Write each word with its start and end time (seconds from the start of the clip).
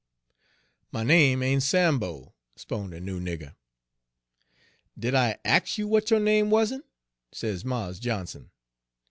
"'My 0.91 1.03
name 1.03 1.43
ain' 1.43 1.61
Sambo,' 1.61 2.33
'spon' 2.55 2.89
de 2.89 2.99
noo 2.99 3.19
nigger." 3.19 3.53
'Did 4.97 5.13
I 5.13 5.37
ax 5.45 5.77
you 5.77 5.85
w'at 5.85 6.09
yo' 6.09 6.17
name 6.17 6.49
wa'n't?' 6.49 6.83
sez 7.31 7.63
Mars 7.63 7.99
Johnson. 7.99 8.49